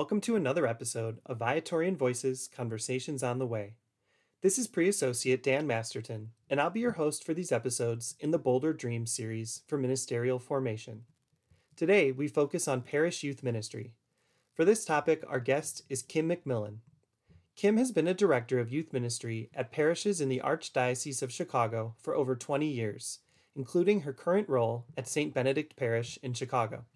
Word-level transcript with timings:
Welcome 0.00 0.22
to 0.22 0.34
another 0.34 0.66
episode 0.66 1.18
of 1.26 1.40
Viatorian 1.40 1.94
Voices 1.94 2.48
Conversations 2.56 3.22
on 3.22 3.38
the 3.38 3.46
Way. 3.46 3.74
This 4.40 4.56
is 4.56 4.66
Pre 4.66 4.88
Associate 4.88 5.42
Dan 5.42 5.66
Masterton, 5.66 6.30
and 6.48 6.58
I'll 6.58 6.70
be 6.70 6.80
your 6.80 6.92
host 6.92 7.22
for 7.22 7.34
these 7.34 7.52
episodes 7.52 8.16
in 8.18 8.30
the 8.30 8.38
Bolder 8.38 8.72
Dream 8.72 9.04
series 9.04 9.60
for 9.66 9.76
ministerial 9.76 10.38
formation. 10.38 11.02
Today, 11.76 12.12
we 12.12 12.28
focus 12.28 12.66
on 12.66 12.80
parish 12.80 13.22
youth 13.22 13.42
ministry. 13.42 13.92
For 14.54 14.64
this 14.64 14.86
topic, 14.86 15.22
our 15.28 15.38
guest 15.38 15.82
is 15.90 16.00
Kim 16.00 16.30
McMillan. 16.30 16.78
Kim 17.54 17.76
has 17.76 17.92
been 17.92 18.08
a 18.08 18.14
director 18.14 18.58
of 18.58 18.72
youth 18.72 18.94
ministry 18.94 19.50
at 19.54 19.70
parishes 19.70 20.18
in 20.18 20.30
the 20.30 20.40
Archdiocese 20.42 21.20
of 21.22 21.30
Chicago 21.30 21.94
for 22.00 22.14
over 22.14 22.34
20 22.34 22.66
years, 22.66 23.18
including 23.54 24.00
her 24.00 24.14
current 24.14 24.48
role 24.48 24.86
at 24.96 25.06
St. 25.06 25.34
Benedict 25.34 25.76
Parish 25.76 26.18
in 26.22 26.32
Chicago. 26.32 26.86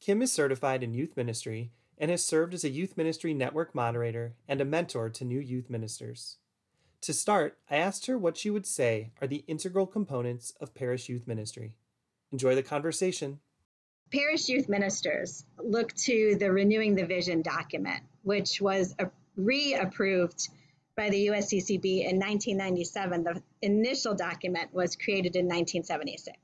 Kim 0.00 0.22
is 0.22 0.32
certified 0.32 0.84
in 0.84 0.94
youth 0.94 1.16
ministry 1.16 1.72
and 2.00 2.10
has 2.10 2.24
served 2.24 2.54
as 2.54 2.64
a 2.64 2.70
youth 2.70 2.96
ministry 2.96 3.34
network 3.34 3.74
moderator 3.74 4.32
and 4.48 4.60
a 4.60 4.64
mentor 4.64 5.10
to 5.10 5.24
new 5.24 5.38
youth 5.38 5.68
ministers. 5.68 6.38
To 7.02 7.12
start, 7.12 7.58
I 7.70 7.76
asked 7.76 8.06
her 8.06 8.16
what 8.16 8.38
she 8.38 8.48
would 8.48 8.66
say 8.66 9.12
are 9.20 9.26
the 9.26 9.44
integral 9.46 9.86
components 9.86 10.54
of 10.60 10.74
parish 10.74 11.10
youth 11.10 11.26
ministry. 11.26 11.74
Enjoy 12.32 12.54
the 12.54 12.62
conversation. 12.62 13.40
Parish 14.10 14.48
youth 14.48 14.68
ministers 14.68 15.44
look 15.62 15.92
to 15.94 16.36
the 16.36 16.50
Renewing 16.50 16.94
the 16.94 17.06
Vision 17.06 17.42
document, 17.42 18.02
which 18.22 18.60
was 18.60 18.96
re-approved 19.36 20.48
by 20.96 21.10
the 21.10 21.28
USCCB 21.28 22.08
in 22.10 22.18
1997. 22.18 23.24
The 23.24 23.42
initial 23.62 24.14
document 24.14 24.72
was 24.72 24.96
created 24.96 25.36
in 25.36 25.44
1976. 25.46 26.36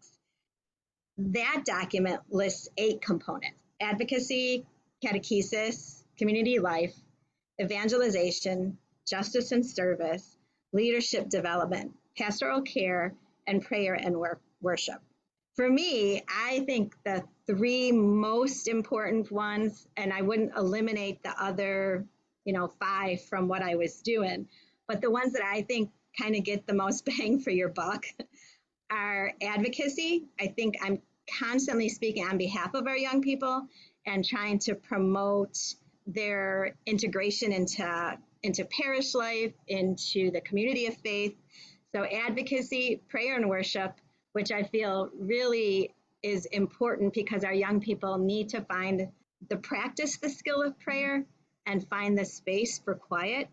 That 1.19 1.63
document 1.65 2.21
lists 2.31 2.69
eight 2.77 3.01
components 3.01 3.59
advocacy, 3.81 4.65
catechesis, 5.07 6.03
community 6.19 6.59
life, 6.59 6.95
evangelization, 7.61 8.77
justice 9.07 9.53
and 9.53 9.65
service, 9.65 10.37
leadership 10.73 11.29
development, 11.29 11.93
pastoral 12.19 12.63
care, 12.63 13.15
and 13.47 13.63
prayer 13.63 13.95
and 13.95 14.17
work, 14.17 14.41
worship. 14.61 15.01
For 15.55 15.69
me, 15.69 16.23
I 16.29 16.61
think 16.61 16.95
the 17.05 17.23
three 17.47 17.93
most 17.93 18.69
important 18.69 19.31
ones, 19.31 19.87
and 19.97 20.13
I 20.13 20.23
wouldn't 20.23 20.57
eliminate 20.57 21.23
the 21.23 21.33
other, 21.41 22.05
you 22.45 22.53
know, 22.53 22.69
five 22.81 23.23
from 23.25 23.49
what 23.49 23.63
I 23.63 23.77
was 23.77 24.03
doing, 24.03 24.49
but 24.89 25.01
the 25.01 25.11
ones 25.11 25.33
that 25.33 25.45
I 25.45 25.63
think 25.63 25.91
kind 26.21 26.35
of 26.35 26.45
get 26.45 26.67
the 26.67 26.75
most 26.75 27.05
bang 27.19 27.41
for 27.41 27.51
your 27.51 27.69
buck 27.69 28.05
are 28.91 29.33
advocacy. 29.41 30.25
I 30.41 30.49
think 30.49 30.77
I'm 30.83 31.01
constantly 31.39 31.89
speaking 31.89 32.27
on 32.27 32.39
behalf 32.39 32.75
of 32.75 32.87
our 32.87 32.97
young 32.97 33.21
people 33.21 33.67
and 34.07 34.25
trying 34.25 34.59
to 34.61 34.75
promote 34.75 35.59
their 36.07 36.77
integration 36.87 37.53
into 37.53 38.19
into 38.43 38.65
parish 38.65 39.15
life, 39.15 39.53
into 39.67 40.31
the 40.31 40.41
community 40.41 40.87
of 40.87 40.97
faith. 40.99 41.35
So 41.95 42.05
advocacy, 42.05 43.03
prayer 43.09 43.37
and 43.37 43.49
worship, 43.49 43.95
which 44.33 44.53
I 44.53 44.63
feel 44.63 45.11
really 45.19 45.95
is 46.23 46.47
important 46.47 47.13
because 47.13 47.43
our 47.43 47.53
young 47.53 47.81
people 47.81 48.19
need 48.19 48.51
to 48.51 48.61
find 48.63 49.09
the 49.49 49.57
practice 49.57 50.17
the 50.19 50.29
skill 50.29 50.63
of 50.63 50.79
prayer 50.79 51.25
and 51.67 51.87
find 51.89 52.17
the 52.17 52.25
space 52.25 52.79
for 52.79 52.95
quiet 52.95 53.49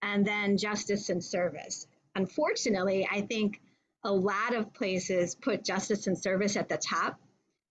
and 0.00 0.26
then 0.26 0.56
justice 0.56 1.10
and 1.10 1.22
service. 1.22 1.86
Unfortunately, 2.14 3.06
I 3.10 3.22
think 3.22 3.60
a 4.04 4.12
lot 4.12 4.54
of 4.54 4.72
places 4.74 5.34
put 5.34 5.64
justice 5.64 6.06
and 6.06 6.18
service 6.18 6.56
at 6.56 6.68
the 6.68 6.76
top 6.76 7.20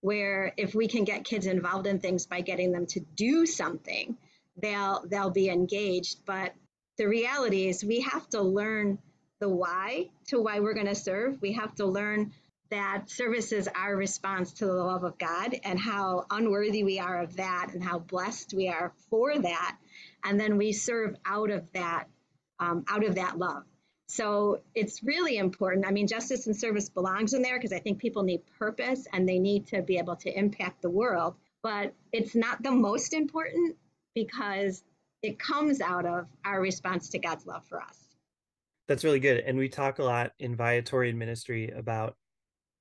where 0.01 0.53
if 0.57 0.75
we 0.75 0.87
can 0.87 1.03
get 1.03 1.23
kids 1.23 1.45
involved 1.45 1.87
in 1.87 1.99
things 1.99 2.25
by 2.25 2.41
getting 2.41 2.71
them 2.71 2.85
to 2.87 2.99
do 3.15 3.45
something, 3.45 4.17
they'll 4.57 5.03
they'll 5.07 5.29
be 5.29 5.49
engaged. 5.49 6.25
But 6.25 6.53
the 6.97 7.07
reality 7.07 7.67
is 7.67 7.83
we 7.83 8.01
have 8.01 8.27
to 8.29 8.41
learn 8.41 8.99
the 9.39 9.49
why 9.49 10.09
to 10.27 10.39
why 10.41 10.59
we're 10.59 10.73
going 10.73 10.87
to 10.87 10.95
serve. 10.95 11.41
We 11.41 11.53
have 11.53 11.73
to 11.75 11.85
learn 11.85 12.33
that 12.69 13.09
service 13.09 13.51
is 13.51 13.69
our 13.75 13.95
response 13.95 14.53
to 14.53 14.65
the 14.65 14.73
love 14.73 15.03
of 15.03 15.17
God 15.17 15.55
and 15.63 15.77
how 15.77 16.25
unworthy 16.31 16.83
we 16.83 16.99
are 16.99 17.21
of 17.21 17.35
that 17.35 17.71
and 17.73 17.83
how 17.83 17.99
blessed 17.99 18.53
we 18.53 18.69
are 18.69 18.93
for 19.09 19.37
that. 19.37 19.77
And 20.23 20.39
then 20.39 20.57
we 20.57 20.71
serve 20.71 21.15
out 21.25 21.51
of 21.51 21.69
that, 21.73 22.05
um, 22.59 22.85
out 22.87 23.03
of 23.03 23.15
that 23.15 23.37
love. 23.37 23.63
So 24.11 24.59
it's 24.75 25.03
really 25.03 25.37
important. 25.37 25.85
I 25.87 25.91
mean, 25.91 26.05
justice 26.05 26.45
and 26.45 26.53
service 26.53 26.89
belongs 26.89 27.33
in 27.33 27.41
there 27.41 27.57
because 27.57 27.71
I 27.71 27.79
think 27.79 27.97
people 27.97 28.23
need 28.23 28.41
purpose 28.59 29.07
and 29.13 29.27
they 29.27 29.39
need 29.39 29.65
to 29.67 29.81
be 29.81 29.97
able 29.97 30.17
to 30.17 30.37
impact 30.37 30.81
the 30.81 30.89
world. 30.89 31.35
But 31.63 31.93
it's 32.11 32.35
not 32.35 32.61
the 32.61 32.71
most 32.71 33.13
important 33.13 33.77
because 34.13 34.83
it 35.23 35.39
comes 35.39 35.79
out 35.79 36.05
of 36.05 36.27
our 36.43 36.59
response 36.59 37.07
to 37.11 37.19
God's 37.19 37.45
love 37.45 37.63
for 37.63 37.81
us. 37.81 37.99
That's 38.89 39.05
really 39.05 39.21
good. 39.21 39.45
And 39.45 39.57
we 39.57 39.69
talk 39.69 39.99
a 39.99 40.03
lot 40.03 40.33
in 40.39 40.57
Viatorian 40.57 41.15
ministry 41.17 41.69
about 41.69 42.17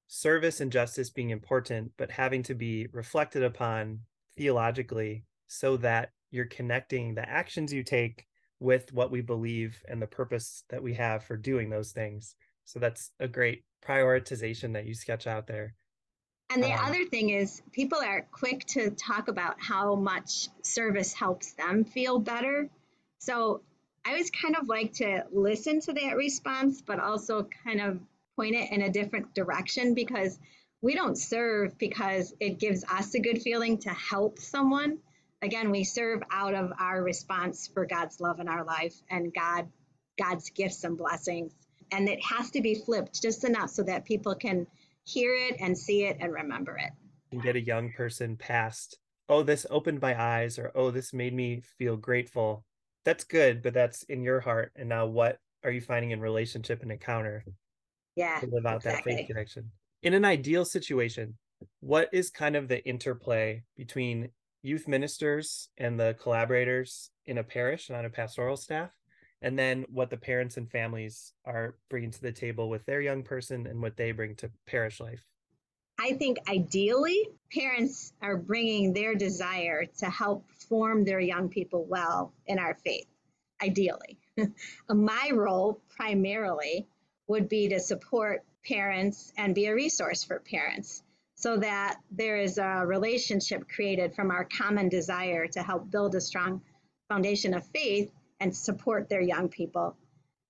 service 0.09 0.61
and 0.61 0.73
justice 0.73 1.11
being 1.11 1.31
important, 1.31 1.93
but 1.97 2.11
having 2.11 2.43
to 2.43 2.57
be 2.57 2.89
reflected 2.93 3.45
upon 3.45 4.01
theologically 4.37 5.27
so 5.47 5.77
that 5.77 6.11
you're 6.33 6.47
connecting 6.47 7.15
the 7.15 7.29
actions 7.29 7.73
you 7.73 7.85
take 7.85 8.27
with 8.61 8.93
what 8.93 9.11
we 9.11 9.23
believe 9.23 9.83
and 9.89 10.01
the 10.01 10.07
purpose 10.07 10.65
that 10.69 10.83
we 10.83 10.95
have 10.95 11.25
for 11.25 11.37
doing 11.37 11.71
those 11.71 11.93
things. 11.93 12.35
So 12.67 12.79
that's 12.79 13.11
a 13.19 13.27
great 13.27 13.65
prioritization 13.85 14.75
that 14.75 14.87
you 14.87 14.95
sketch 14.95 15.27
out 15.27 15.47
there. 15.47 15.75
And 16.51 16.63
the 16.63 16.73
um, 16.73 16.85
other 16.85 17.05
thing 17.07 17.31
is, 17.31 17.63
people 17.73 17.99
are 17.99 18.27
quick 18.33 18.67
to 18.67 18.91
talk 18.91 19.29
about 19.29 19.57
how 19.59 19.95
much 19.95 20.49
service 20.63 21.13
helps 21.13 21.53
them 21.55 21.85
feel 21.85 22.19
better. 22.19 22.69
So 23.19 23.63
I 24.05 24.11
always 24.11 24.31
kind 24.31 24.57
of 24.57 24.69
like 24.69 24.93
to 24.95 25.25
listen 25.33 25.81
to 25.83 25.93
that 25.93 26.17
response, 26.17 26.83
but 26.83 26.99
also 26.99 27.49
kind 27.65 27.81
of 27.81 28.01
point 28.37 28.57
it 28.57 28.73
in 28.73 28.83
a 28.83 28.91
different 28.91 29.35
direction 29.35 29.95
because 29.95 30.39
we 30.83 30.95
don't 30.95 31.17
serve 31.17 31.77
because 31.79 32.35
it 32.41 32.59
gives 32.59 32.85
us 32.85 33.15
a 33.15 33.21
good 33.21 33.43
feeling 33.43 33.79
to 33.79 33.91
help 33.91 34.39
someone 34.39 34.99
again, 35.43 35.71
we 35.71 35.85
serve 35.85 36.23
out 36.31 36.55
of 36.55 36.73
our 36.79 37.03
response 37.03 37.69
for 37.73 37.87
God's 37.87 38.21
love 38.21 38.41
in 38.41 38.49
our 38.49 38.65
life 38.65 38.95
and 39.11 39.33
God, 39.35 39.69
God's 40.19 40.51
gifts 40.51 40.85
and 40.85 40.97
blessings. 40.97 41.53
And 41.93 42.09
it 42.09 42.23
has 42.25 42.51
to 42.53 42.61
be 42.61 42.75
flipped 42.75 43.21
just 43.21 43.45
enough 43.45 43.71
so 43.71 43.83
that 43.85 44.05
people 44.05 44.35
can 44.35 44.67
hear 45.05 45.35
it 45.35 45.57
and 45.61 45.77
see 45.77 46.05
it 46.05 46.19
and 46.21 46.33
remember 46.33 46.77
it. 46.77 46.93
And 47.33 47.43
get 47.43 47.57
a 47.57 47.61
young 47.61 47.93
person 47.93 48.37
past, 48.37 48.99
oh, 49.29 49.43
this 49.43 49.67
opened 49.71 50.01
my 50.01 50.21
eyes, 50.21 50.59
or 50.59 50.73
oh, 50.75 50.91
this 50.91 51.13
made 51.13 51.35
me 51.35 51.63
feel 51.79 51.97
grateful. 51.97 52.65
That's 53.05 53.25
good, 53.25 53.63
but 53.63 53.75
that's 53.75 54.03
in 54.05 54.23
your 54.23 54.41
heart. 54.41 54.73
And 54.77 54.89
now 54.89 55.07
what 55.07 55.39
are 55.65 55.71
you 55.71 55.81
finding 55.81 56.11
in 56.11 56.21
relationship 56.21 56.83
and 56.83 56.93
encounter? 56.93 57.45
Yeah. 58.15 58.41
To 58.41 58.47
live 58.51 58.67
out 58.67 58.77
exactly. 58.77 59.13
that 59.13 59.19
faith 59.19 59.27
connection. 59.29 59.71
In 60.03 60.15
an 60.15 60.25
ideal 60.25 60.65
situation, 60.65 61.37
what 61.81 62.09
is 62.13 62.31
kind 62.31 62.57
of 62.57 62.69
the 62.69 62.85
interplay 62.87 63.63
between 63.77 64.31
youth 64.63 64.87
ministers 64.87 65.69
and 65.79 65.99
the 65.99 66.17
collaborators 66.21 67.11
in 67.27 67.39
a 67.39 67.45
parish 67.45 67.89
and 67.89 67.97
on 67.97 68.05
a 68.05 68.11
pastoral 68.11 68.57
staff 68.57 68.91
and 69.43 69.59
then 69.59 69.87
what 69.91 70.11
the 70.11 70.17
parents 70.17 70.57
and 70.57 70.71
families 70.71 71.33
are 71.47 71.77
bringing 71.89 72.11
to 72.11 72.21
the 72.21 72.33
table 72.33 72.69
with 72.69 72.85
their 72.85 73.01
young 73.01 73.23
person 73.23 73.67
and 73.67 73.81
what 73.81 73.97
they 73.97 74.13
bring 74.13 74.35
to 74.37 74.51
parish 74.67 75.01
life. 75.01 75.25
I 75.99 76.13
think 76.15 76.39
ideally 76.49 77.29
parents 77.53 78.13
are 78.23 78.37
bringing 78.37 78.93
their 78.93 79.15
desire 79.15 79.87
to 79.99 80.07
help 80.07 80.51
form 80.69 81.05
their 81.05 81.21
young 81.21 81.49
people 81.49 81.85
well 81.85 82.33
in 82.47 82.59
our 82.59 82.75
faith 82.75 83.07
ideally. 83.63 84.19
My 84.89 85.31
role 85.33 85.81
primarily 85.97 86.87
would 87.29 87.49
be 87.49 87.69
to 87.69 87.81
support 87.81 88.45
parents 88.67 89.33
and 89.37 89.55
be 89.55 89.67
a 89.67 89.75
resource 89.75 90.25
for 90.25 90.39
parents 90.41 91.03
so 91.41 91.57
that 91.57 91.99
there 92.11 92.37
is 92.37 92.59
a 92.59 92.85
relationship 92.85 93.67
created 93.67 94.15
from 94.15 94.31
our 94.31 94.45
common 94.45 94.91
desire 94.91 95.47
to 95.47 95.63
help 95.63 95.91
build 95.91 96.15
a 96.15 96.21
strong 96.21 96.61
foundation 97.09 97.55
of 97.55 97.67
faith 97.69 98.13
and 98.41 98.55
support 98.55 99.09
their 99.09 99.23
young 99.23 99.49
people, 99.49 99.97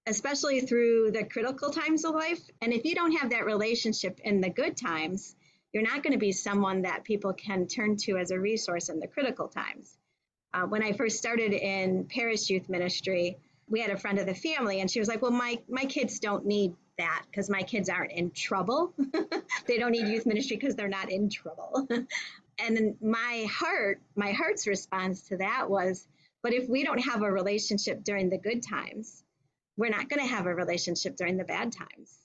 especially 0.08 0.62
through 0.62 1.12
the 1.12 1.22
critical 1.22 1.70
times 1.70 2.04
of 2.04 2.16
life. 2.16 2.40
And 2.60 2.72
if 2.72 2.84
you 2.84 2.96
don't 2.96 3.12
have 3.12 3.30
that 3.30 3.46
relationship 3.46 4.18
in 4.24 4.40
the 4.40 4.50
good 4.50 4.76
times, 4.76 5.36
you're 5.72 5.84
not 5.84 6.02
going 6.02 6.12
to 6.12 6.18
be 6.18 6.32
someone 6.32 6.82
that 6.82 7.04
people 7.04 7.34
can 7.34 7.68
turn 7.68 7.96
to 7.98 8.16
as 8.16 8.32
a 8.32 8.40
resource 8.40 8.88
in 8.88 8.98
the 8.98 9.06
critical 9.06 9.46
times. 9.46 9.96
Uh, 10.52 10.62
when 10.62 10.82
I 10.82 10.90
first 10.90 11.18
started 11.18 11.52
in 11.52 12.06
parish 12.06 12.50
youth 12.50 12.68
ministry, 12.68 13.38
we 13.68 13.80
had 13.80 13.90
a 13.92 13.96
friend 13.96 14.18
of 14.18 14.26
the 14.26 14.34
family, 14.34 14.80
and 14.80 14.90
she 14.90 14.98
was 14.98 15.08
like, 15.08 15.22
"Well, 15.22 15.30
my 15.30 15.60
my 15.68 15.84
kids 15.84 16.18
don't 16.18 16.44
need 16.44 16.74
that 17.00 17.24
because 17.30 17.48
my 17.48 17.62
kids 17.62 17.88
aren't 17.88 18.12
in 18.12 18.30
trouble. 18.30 18.92
they 19.70 19.78
don't 19.78 19.92
need 19.92 20.08
youth 20.08 20.26
ministry 20.26 20.56
because 20.56 20.74
they're 20.74 20.88
not 20.88 21.12
in 21.12 21.30
trouble. 21.30 21.86
and 22.58 22.96
my 23.00 23.46
heart, 23.48 24.00
my 24.16 24.32
heart's 24.32 24.66
response 24.66 25.22
to 25.28 25.36
that 25.36 25.70
was, 25.70 26.08
but 26.42 26.52
if 26.52 26.68
we 26.68 26.82
don't 26.82 26.98
have 26.98 27.22
a 27.22 27.30
relationship 27.30 28.02
during 28.02 28.30
the 28.30 28.36
good 28.36 28.64
times, 28.64 29.22
we're 29.76 29.90
not 29.90 30.08
going 30.08 30.20
to 30.20 30.26
have 30.26 30.46
a 30.46 30.54
relationship 30.54 31.14
during 31.14 31.36
the 31.36 31.44
bad 31.44 31.70
times 31.70 32.18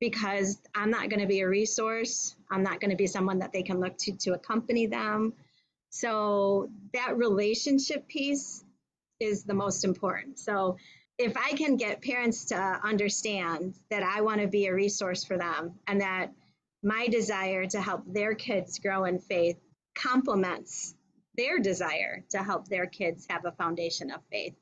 because 0.00 0.58
I'm 0.74 0.90
not 0.90 1.08
going 1.08 1.20
to 1.20 1.28
be 1.28 1.40
a 1.40 1.48
resource. 1.48 2.34
I'm 2.50 2.64
not 2.64 2.80
going 2.80 2.90
to 2.90 2.96
be 2.96 3.06
someone 3.06 3.38
that 3.38 3.52
they 3.52 3.62
can 3.62 3.78
look 3.78 3.96
to 3.98 4.12
to 4.12 4.32
accompany 4.32 4.86
them. 4.86 5.34
So 5.90 6.68
that 6.94 7.16
relationship 7.16 8.08
piece 8.08 8.64
is 9.20 9.44
the 9.44 9.54
most 9.54 9.84
important. 9.84 10.40
So 10.40 10.76
if 11.16 11.36
I 11.36 11.52
can 11.52 11.76
get 11.76 12.02
parents 12.02 12.46
to 12.46 12.56
understand 12.56 13.74
that 13.88 14.02
I 14.02 14.20
want 14.20 14.40
to 14.40 14.48
be 14.48 14.66
a 14.66 14.74
resource 14.74 15.22
for 15.22 15.38
them 15.38 15.74
and 15.86 16.00
that 16.00 16.32
my 16.82 17.08
desire 17.08 17.66
to 17.66 17.80
help 17.80 18.02
their 18.06 18.34
kids 18.34 18.78
grow 18.78 19.04
in 19.04 19.18
faith 19.18 19.56
complements 19.94 20.94
their 21.36 21.58
desire 21.58 22.24
to 22.30 22.38
help 22.38 22.68
their 22.68 22.86
kids 22.86 23.26
have 23.30 23.44
a 23.44 23.52
foundation 23.52 24.10
of 24.10 24.20
faith, 24.30 24.54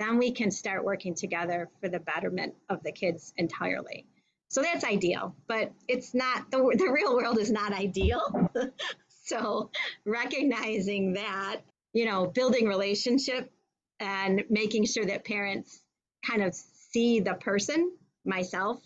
then 0.00 0.18
we 0.18 0.32
can 0.32 0.50
start 0.50 0.84
working 0.84 1.14
together 1.14 1.68
for 1.80 1.88
the 1.88 2.00
betterment 2.00 2.54
of 2.68 2.82
the 2.82 2.92
kids 2.92 3.32
entirely. 3.36 4.06
So 4.48 4.62
that's 4.62 4.84
ideal, 4.84 5.34
but 5.48 5.72
it's 5.88 6.14
not 6.14 6.50
the, 6.50 6.58
the 6.78 6.90
real 6.90 7.14
world 7.14 7.38
is 7.38 7.50
not 7.50 7.72
ideal. 7.72 8.50
so 9.24 9.70
recognizing 10.04 11.14
that, 11.14 11.60
you 11.92 12.06
know, 12.06 12.26
building 12.26 12.66
relationship 12.66 13.50
and 14.00 14.44
making 14.48 14.86
sure 14.86 15.04
that 15.04 15.24
parents 15.24 15.82
kind 16.26 16.42
of 16.42 16.54
see 16.54 17.20
the 17.20 17.34
person, 17.34 17.92
myself, 18.24 18.80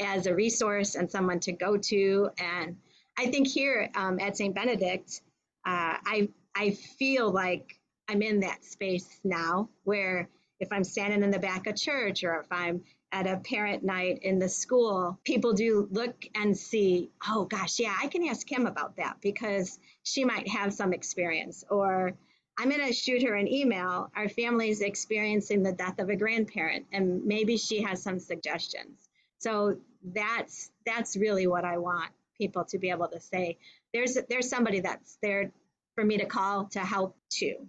as 0.00 0.26
a 0.26 0.34
resource 0.34 0.94
and 0.94 1.10
someone 1.10 1.40
to 1.40 1.52
go 1.52 1.76
to. 1.76 2.30
And 2.38 2.76
I 3.18 3.26
think 3.26 3.48
here 3.48 3.90
um, 3.94 4.18
at 4.20 4.36
St. 4.36 4.54
Benedict, 4.54 5.20
uh, 5.66 5.96
I 6.04 6.28
I 6.54 6.72
feel 6.72 7.30
like 7.30 7.78
I'm 8.08 8.22
in 8.22 8.40
that 8.40 8.64
space 8.64 9.20
now 9.24 9.68
where 9.84 10.28
if 10.60 10.72
I'm 10.72 10.84
standing 10.84 11.22
in 11.22 11.30
the 11.30 11.38
back 11.38 11.66
of 11.66 11.76
church 11.76 12.24
or 12.24 12.40
if 12.40 12.46
I'm 12.50 12.82
at 13.10 13.26
a 13.26 13.36
parent 13.38 13.82
night 13.82 14.20
in 14.22 14.38
the 14.38 14.48
school, 14.48 15.18
people 15.24 15.52
do 15.52 15.88
look 15.90 16.24
and 16.34 16.56
see, 16.56 17.10
oh 17.28 17.44
gosh, 17.44 17.78
yeah, 17.78 17.94
I 18.00 18.06
can 18.08 18.26
ask 18.26 18.46
Kim 18.46 18.66
about 18.66 18.96
that 18.96 19.18
because 19.20 19.78
she 20.02 20.24
might 20.24 20.48
have 20.48 20.72
some 20.72 20.92
experience. 20.92 21.62
Or 21.70 22.12
I'm 22.58 22.70
going 22.70 22.86
to 22.86 22.92
shoot 22.92 23.22
her 23.22 23.34
an 23.34 23.48
email. 23.48 24.10
Our 24.16 24.28
family's 24.28 24.80
experiencing 24.80 25.62
the 25.62 25.72
death 25.72 25.98
of 25.98 26.08
a 26.08 26.16
grandparent, 26.16 26.86
and 26.92 27.24
maybe 27.24 27.56
she 27.56 27.82
has 27.82 28.02
some 28.02 28.18
suggestions. 28.18 29.08
So 29.42 29.76
that's 30.14 30.70
that's 30.86 31.16
really 31.16 31.48
what 31.48 31.64
I 31.64 31.76
want 31.76 32.12
people 32.38 32.64
to 32.64 32.78
be 32.78 32.90
able 32.90 33.08
to 33.08 33.18
say. 33.18 33.58
There's 33.92 34.16
there's 34.30 34.48
somebody 34.48 34.78
that's 34.78 35.18
there 35.20 35.50
for 35.96 36.04
me 36.04 36.16
to 36.18 36.26
call 36.26 36.66
to 36.66 36.78
help 36.78 37.16
too. 37.28 37.66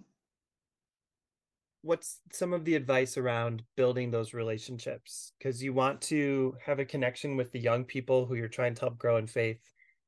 What's 1.82 2.20
some 2.32 2.52
of 2.52 2.64
the 2.64 2.76
advice 2.76 3.18
around 3.18 3.64
building 3.76 4.10
those 4.12 4.32
relationships? 4.32 5.32
Because 5.36 5.62
you 5.62 5.72
want 5.72 6.00
to 6.02 6.56
have 6.64 6.78
a 6.78 6.84
connection 6.84 7.36
with 7.36 7.50
the 7.50 7.58
young 7.58 7.84
people 7.84 8.24
who 8.24 8.36
you're 8.36 8.48
trying 8.48 8.74
to 8.76 8.80
help 8.80 8.96
grow 8.96 9.16
in 9.16 9.26
faith. 9.26 9.60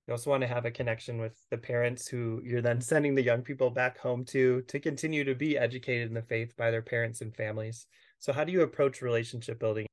You 0.07 0.12
also 0.12 0.31
want 0.31 0.43
to 0.43 0.47
have 0.47 0.67
a 0.67 0.71
connection 0.71 1.19
with 1.21 1.37
the 1.51 1.59
parents 1.59 2.07
who 2.07 2.41
you're 2.45 2.62
then 2.62 2.81
sending 2.81 3.17
the 3.17 3.25
young 3.25 3.43
people 3.43 3.71
back 3.71 3.99
home 3.99 4.25
to 4.27 4.62
to 4.62 4.79
continue 4.79 5.25
to 5.25 5.35
be 5.35 5.59
educated 5.59 6.07
in 6.07 6.15
the 6.15 6.23
faith 6.23 6.57
by 6.57 6.71
their 6.71 6.83
parents 6.83 7.23
and 7.23 7.35
families. 7.35 7.89
So 8.21 8.33
how 8.33 8.45
do 8.45 8.53
you 8.53 8.62
approach 8.62 9.03
relationship 9.03 9.59
building 9.59 9.87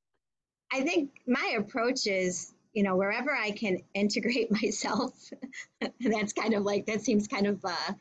i 0.74 0.82
think 0.82 1.12
my 1.28 1.56
approach 1.58 2.08
is 2.08 2.54
you 2.74 2.84
know 2.84 2.96
wherever 2.96 3.34
i 3.34 3.52
can 3.52 3.78
integrate 3.94 4.52
myself 4.62 5.14
that's 6.02 6.34
kind 6.34 6.54
of 6.54 6.64
like 6.64 6.86
that 6.88 7.02
seems 7.02 7.28
kind 7.28 7.48
of 7.48 7.64
uh, 7.64 7.94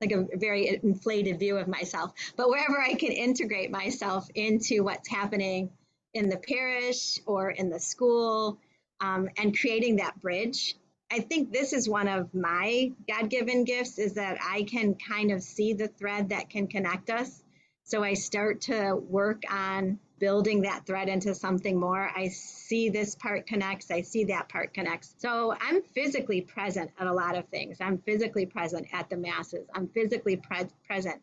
like 0.00 0.12
a 0.12 0.26
very 0.36 0.68
inflated 0.82 1.38
view 1.38 1.56
of 1.56 1.66
myself, 1.66 2.12
but 2.36 2.48
wherever 2.48 2.80
I 2.80 2.94
can 2.94 3.12
integrate 3.12 3.70
myself 3.70 4.28
into 4.34 4.84
what's 4.84 5.08
happening 5.08 5.70
in 6.14 6.28
the 6.28 6.36
parish 6.36 7.18
or 7.26 7.50
in 7.50 7.68
the 7.68 7.80
school 7.80 8.58
um, 9.00 9.28
and 9.36 9.58
creating 9.58 9.96
that 9.96 10.20
bridge. 10.20 10.76
I 11.10 11.20
think 11.20 11.52
this 11.52 11.72
is 11.72 11.88
one 11.88 12.06
of 12.06 12.32
my 12.34 12.92
God 13.08 13.30
given 13.30 13.64
gifts 13.64 13.98
is 13.98 14.14
that 14.14 14.38
I 14.42 14.64
can 14.64 14.94
kind 14.94 15.30
of 15.30 15.42
see 15.42 15.72
the 15.72 15.88
thread 15.88 16.28
that 16.28 16.50
can 16.50 16.66
connect 16.66 17.10
us. 17.10 17.42
So 17.84 18.04
I 18.04 18.14
start 18.14 18.62
to 18.62 18.94
work 18.94 19.42
on 19.50 19.98
building 20.18 20.62
that 20.62 20.86
thread 20.86 21.08
into 21.08 21.34
something 21.34 21.78
more. 21.78 22.10
I 22.14 22.28
see 22.28 22.88
this 22.88 23.14
part 23.14 23.46
connects, 23.46 23.90
I 23.90 24.02
see 24.02 24.24
that 24.24 24.48
part 24.48 24.74
connects. 24.74 25.14
So 25.18 25.54
I'm 25.60 25.82
physically 25.82 26.40
present 26.40 26.90
at 26.98 27.06
a 27.06 27.12
lot 27.12 27.36
of 27.36 27.46
things. 27.48 27.78
I'm 27.80 27.98
physically 27.98 28.46
present 28.46 28.86
at 28.92 29.08
the 29.10 29.16
masses, 29.16 29.66
I'm 29.74 29.88
physically 29.88 30.36
pre- 30.36 30.68
present 30.86 31.20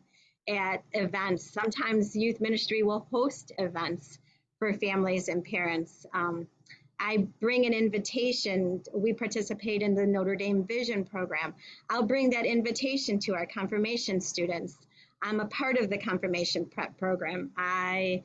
at 0.48 0.82
events. 0.92 1.50
Sometimes 1.50 2.14
youth 2.14 2.40
ministry 2.40 2.82
will 2.82 3.06
host 3.10 3.52
events 3.58 4.18
for 4.58 4.72
families 4.72 5.28
and 5.28 5.44
parents. 5.44 6.06
Um, 6.14 6.46
I 6.98 7.26
bring 7.40 7.66
an 7.66 7.74
invitation. 7.74 8.82
We 8.94 9.12
participate 9.12 9.82
in 9.82 9.94
the 9.94 10.06
Notre 10.06 10.36
Dame 10.36 10.64
Vision 10.64 11.04
program. 11.04 11.54
I'll 11.90 12.06
bring 12.06 12.30
that 12.30 12.46
invitation 12.46 13.18
to 13.20 13.34
our 13.34 13.46
confirmation 13.46 14.20
students. 14.20 14.78
I'm 15.22 15.40
a 15.40 15.46
part 15.46 15.76
of 15.78 15.90
the 15.90 15.98
confirmation 15.98 16.66
prep 16.66 16.96
program. 16.98 17.50
I 17.56 18.22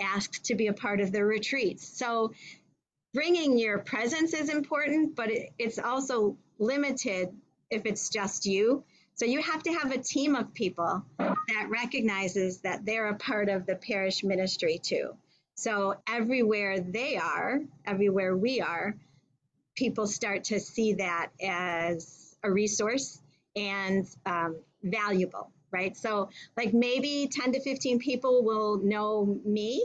asked 0.00 0.44
to 0.46 0.54
be 0.54 0.68
a 0.68 0.72
part 0.72 1.00
of 1.00 1.12
the 1.12 1.24
retreats. 1.24 1.86
So 1.86 2.32
bringing 3.14 3.58
your 3.58 3.78
presence 3.78 4.34
is 4.34 4.48
important, 4.48 5.16
but 5.16 5.30
it, 5.30 5.50
it's 5.58 5.78
also 5.78 6.36
limited 6.58 7.30
if 7.70 7.86
it's 7.86 8.08
just 8.08 8.46
you. 8.46 8.84
So 9.14 9.26
you 9.26 9.42
have 9.42 9.62
to 9.64 9.72
have 9.72 9.92
a 9.92 9.98
team 9.98 10.34
of 10.34 10.54
people 10.54 11.04
that 11.18 11.68
recognizes 11.68 12.60
that 12.60 12.84
they're 12.84 13.08
a 13.08 13.16
part 13.16 13.48
of 13.48 13.66
the 13.66 13.76
parish 13.76 14.24
ministry 14.24 14.80
too. 14.82 15.16
So 15.54 15.96
everywhere 16.08 16.80
they 16.80 17.16
are, 17.18 17.60
everywhere 17.84 18.36
we 18.36 18.60
are, 18.60 18.96
people 19.76 20.06
start 20.06 20.44
to 20.44 20.58
see 20.60 20.94
that 20.94 21.28
as 21.42 22.36
a 22.42 22.50
resource 22.50 23.20
and 23.54 24.06
um, 24.24 24.56
valuable 24.82 25.50
right? 25.72 25.96
So, 25.96 26.28
like 26.56 26.72
maybe 26.72 27.28
10 27.32 27.52
to 27.52 27.60
15 27.60 27.98
people 27.98 28.44
will 28.44 28.78
know 28.78 29.40
me, 29.44 29.84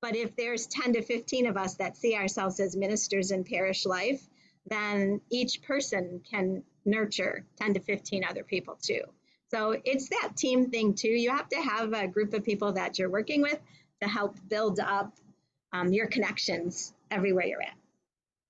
but 0.00 0.14
if 0.14 0.36
there's 0.36 0.66
10 0.66 0.94
to 0.94 1.02
15 1.02 1.46
of 1.46 1.56
us 1.56 1.74
that 1.76 1.96
see 1.96 2.14
ourselves 2.14 2.60
as 2.60 2.76
ministers 2.76 3.30
in 3.30 3.44
parish 3.44 3.86
life, 3.86 4.22
then 4.66 5.20
each 5.30 5.62
person 5.62 6.20
can 6.30 6.62
nurture 6.84 7.44
10 7.56 7.74
to 7.74 7.80
15 7.80 8.24
other 8.24 8.44
people 8.44 8.78
too. 8.80 9.02
So, 9.50 9.80
it's 9.84 10.08
that 10.10 10.36
team 10.36 10.70
thing 10.70 10.94
too. 10.94 11.08
You 11.08 11.30
have 11.30 11.48
to 11.48 11.60
have 11.60 11.92
a 11.92 12.06
group 12.06 12.34
of 12.34 12.44
people 12.44 12.72
that 12.72 12.98
you're 12.98 13.10
working 13.10 13.42
with 13.42 13.58
to 14.02 14.08
help 14.08 14.36
build 14.48 14.80
up 14.80 15.14
um, 15.72 15.92
your 15.92 16.06
connections 16.06 16.94
everywhere 17.10 17.46
you're 17.46 17.62
at. 17.62 17.74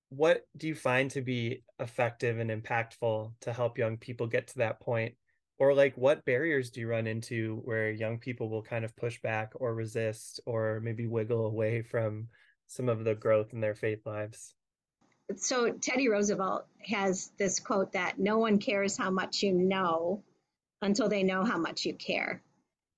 What 0.09 0.45
do 0.55 0.67
you 0.67 0.75
find 0.75 1.09
to 1.11 1.21
be 1.21 1.63
effective 1.79 2.39
and 2.39 2.49
impactful 2.49 3.31
to 3.41 3.53
help 3.53 3.77
young 3.77 3.97
people 3.97 4.27
get 4.27 4.47
to 4.49 4.57
that 4.59 4.79
point 4.79 5.15
or 5.57 5.73
like 5.73 5.95
what 5.95 6.25
barriers 6.25 6.69
do 6.69 6.81
you 6.81 6.87
run 6.87 7.07
into 7.07 7.61
where 7.63 7.89
young 7.89 8.17
people 8.17 8.49
will 8.49 8.61
kind 8.61 8.83
of 8.83 8.95
push 8.95 9.21
back 9.21 9.53
or 9.55 9.73
resist 9.73 10.39
or 10.45 10.81
maybe 10.83 11.07
wiggle 11.07 11.45
away 11.45 11.81
from 11.81 12.27
some 12.67 12.89
of 12.89 13.03
the 13.03 13.15
growth 13.15 13.53
in 13.53 13.61
their 13.61 13.75
faith 13.75 14.05
lives? 14.05 14.53
So 15.37 15.71
teddy 15.71 16.09
roosevelt 16.09 16.65
has 16.87 17.31
this 17.37 17.59
quote 17.59 17.93
that 17.93 18.19
no 18.19 18.37
one 18.37 18.59
cares 18.59 18.97
how 18.97 19.09
much 19.09 19.41
you 19.41 19.53
know 19.53 20.23
until 20.81 21.09
they 21.09 21.23
know 21.23 21.43
how 21.43 21.57
much 21.57 21.85
you 21.85 21.93
care. 21.93 22.41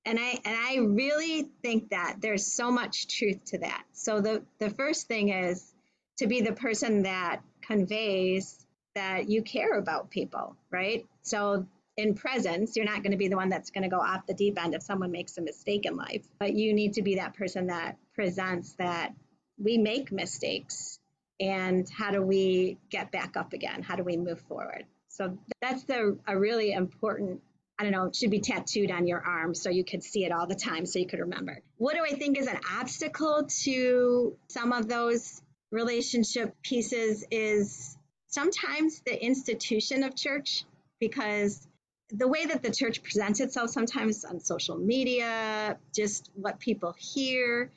And 0.05 0.17
i 0.19 0.39
and 0.45 0.57
i 0.57 0.77
really 0.77 1.49
think 1.61 1.89
that 1.89 2.17
there's 2.21 2.45
so 2.45 2.71
much 2.71 3.07
truth 3.07 3.43
to 3.45 3.59
that. 3.59 3.83
So 3.93 4.21
the 4.21 4.43
the 4.59 4.69
first 4.69 5.07
thing 5.07 5.29
is 5.29 5.73
to 6.17 6.27
be 6.27 6.41
the 6.41 6.53
person 6.53 7.03
that 7.03 7.41
conveys 7.61 8.65
that 8.95 9.29
you 9.29 9.43
care 9.43 9.77
about 9.77 10.09
people 10.09 10.55
right? 10.71 11.05
So 11.21 11.65
in 11.97 12.13
presence, 12.13 12.75
you're 12.75 12.85
not 12.85 13.01
going 13.01 13.11
to 13.11 13.17
be 13.17 13.27
the 13.27 13.35
one 13.35 13.49
that's 13.49 13.71
going 13.71 13.83
to 13.83 13.89
go 13.89 13.99
off 13.99 14.25
the 14.27 14.33
deep 14.33 14.63
end 14.63 14.75
if 14.75 14.83
someone 14.83 15.11
makes 15.11 15.37
a 15.37 15.41
mistake 15.41 15.85
in 15.85 15.97
life. 15.97 16.23
But 16.39 16.53
you 16.53 16.73
need 16.73 16.93
to 16.93 17.01
be 17.01 17.15
that 17.15 17.33
person 17.33 17.67
that 17.67 17.97
presents 18.13 18.73
that 18.73 19.13
we 19.57 19.77
make 19.77 20.11
mistakes 20.11 20.99
and 21.39 21.87
how 21.89 22.11
do 22.11 22.21
we 22.21 22.77
get 22.89 23.11
back 23.11 23.35
up 23.35 23.53
again? 23.53 23.81
How 23.81 23.95
do 23.95 24.03
we 24.03 24.15
move 24.15 24.39
forward? 24.41 24.85
So 25.09 25.37
that's 25.61 25.83
the 25.83 26.17
a 26.27 26.37
really 26.37 26.71
important 26.71 27.41
I 27.79 27.83
don't 27.83 27.91
know, 27.91 28.09
should 28.11 28.31
be 28.31 28.39
tattooed 28.39 28.89
on 28.89 29.05
your 29.05 29.21
arm 29.21 29.53
so 29.53 29.69
you 29.69 29.83
could 29.83 30.01
see 30.01 30.25
it 30.25 30.31
all 30.31 30.47
the 30.47 30.55
time 30.55 30.87
so 30.87 30.97
you 30.97 31.05
could 31.05 31.19
remember. 31.19 31.61
What 31.77 31.95
do 31.95 32.03
I 32.03 32.17
think 32.17 32.39
is 32.39 32.47
an 32.47 32.59
obstacle 32.79 33.45
to 33.63 34.35
some 34.47 34.73
of 34.73 34.87
those 34.87 35.43
relationship 35.71 36.55
pieces 36.63 37.23
is 37.29 37.95
sometimes 38.29 39.01
the 39.05 39.23
institution 39.23 40.03
of 40.03 40.15
church 40.15 40.63
because 40.99 41.67
the 42.09 42.27
way 42.27 42.45
that 42.45 42.63
the 42.63 42.71
church 42.71 43.03
presents 43.03 43.39
itself 43.39 43.69
sometimes 43.69 44.23
on 44.23 44.39
social 44.39 44.77
media, 44.77 45.77
just 45.93 46.29
what 46.35 46.59
people 46.59 46.95
hear, 46.97 47.71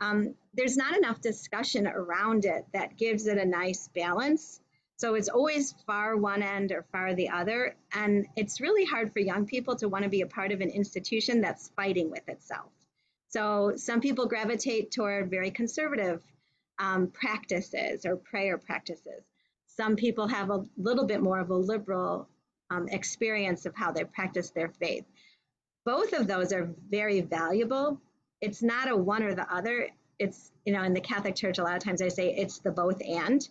um, 0.00 0.34
there's 0.54 0.76
not 0.76 0.96
enough 0.96 1.20
discussion 1.20 1.86
around 1.86 2.44
it 2.44 2.66
that 2.72 2.96
gives 2.96 3.26
it 3.26 3.38
a 3.38 3.44
nice 3.44 3.88
balance. 3.94 4.60
So 4.96 5.14
it's 5.14 5.28
always 5.28 5.74
far 5.86 6.16
one 6.16 6.42
end 6.42 6.72
or 6.72 6.84
far 6.92 7.14
the 7.14 7.30
other. 7.30 7.74
And 7.92 8.26
it's 8.36 8.60
really 8.60 8.84
hard 8.84 9.12
for 9.12 9.18
young 9.18 9.46
people 9.46 9.76
to 9.76 9.88
want 9.88 10.04
to 10.04 10.10
be 10.10 10.20
a 10.20 10.26
part 10.26 10.52
of 10.52 10.60
an 10.60 10.70
institution 10.70 11.40
that's 11.40 11.68
fighting 11.76 12.10
with 12.10 12.28
itself. 12.28 12.70
So 13.28 13.72
some 13.76 14.00
people 14.00 14.26
gravitate 14.26 14.92
toward 14.92 15.30
very 15.30 15.50
conservative 15.50 16.22
um, 16.78 17.08
practices 17.08 18.06
or 18.06 18.16
prayer 18.16 18.56
practices. 18.56 19.24
Some 19.66 19.96
people 19.96 20.28
have 20.28 20.50
a 20.50 20.64
little 20.76 21.04
bit 21.04 21.20
more 21.20 21.40
of 21.40 21.50
a 21.50 21.56
liberal 21.56 22.28
um, 22.70 22.88
experience 22.88 23.66
of 23.66 23.74
how 23.74 23.92
they 23.92 24.04
practice 24.04 24.50
their 24.50 24.68
faith. 24.68 25.04
Both 25.84 26.12
of 26.12 26.26
those 26.26 26.52
are 26.52 26.74
very 26.90 27.20
valuable. 27.20 28.00
It's 28.40 28.62
not 28.62 28.90
a 28.90 28.96
one 28.96 29.22
or 29.22 29.34
the 29.34 29.52
other. 29.52 29.88
It's, 30.18 30.52
you 30.64 30.72
know, 30.72 30.82
in 30.82 30.94
the 30.94 31.00
Catholic 31.00 31.34
Church, 31.34 31.58
a 31.58 31.62
lot 31.62 31.76
of 31.76 31.84
times 31.84 32.00
I 32.00 32.08
say 32.08 32.34
it's 32.34 32.58
the 32.58 32.70
both 32.70 33.00
and. 33.06 33.46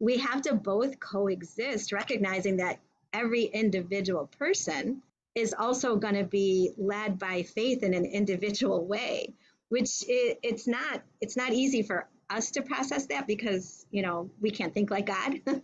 We 0.00 0.18
have 0.18 0.42
to 0.42 0.54
both 0.54 1.00
coexist, 1.00 1.92
recognizing 1.92 2.58
that 2.58 2.80
every 3.12 3.44
individual 3.44 4.28
person 4.38 5.02
is 5.34 5.54
also 5.56 5.96
going 5.96 6.14
to 6.14 6.24
be 6.24 6.72
led 6.76 7.18
by 7.18 7.42
faith 7.42 7.82
in 7.82 7.94
an 7.94 8.04
individual 8.04 8.86
way 8.86 9.34
which 9.68 10.04
it, 10.08 10.38
it's 10.42 10.66
not 10.66 11.02
it's 11.20 11.36
not 11.36 11.52
easy 11.52 11.82
for 11.82 12.06
us 12.30 12.50
to 12.52 12.62
process 12.62 13.06
that 13.06 13.26
because 13.26 13.86
you 13.90 14.02
know 14.02 14.30
we 14.40 14.50
can't 14.50 14.74
think 14.74 14.90
like 14.90 15.06
god 15.06 15.40